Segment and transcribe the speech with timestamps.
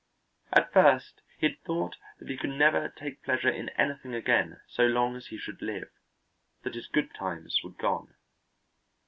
[0.51, 4.81] At first he had thought that he never could take pleasure in anything again so
[4.87, 5.91] long as he should live,
[6.63, 8.15] that his good times were gone.